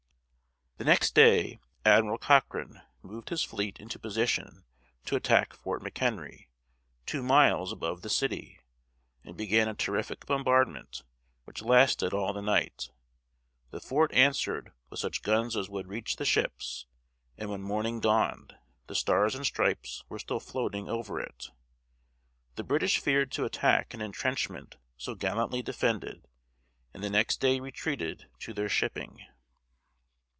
[0.77, 4.65] The next day, Admiral Cochrane moved his fleet into position
[5.05, 6.47] to attack Fort McHenry,
[7.05, 8.57] two miles above the city,
[9.23, 11.03] and began a terrific bombardment,
[11.43, 12.89] which lasted all the night.
[13.69, 16.87] The fort answered with such guns as would reach the ships,
[17.37, 18.55] and when morning dawned,
[18.87, 21.51] the Stars and Stripes were still floating over it.
[22.55, 26.27] The British feared to attack an intrenchment so gallantly defended,
[26.91, 29.23] and the next day retreated to their shipping.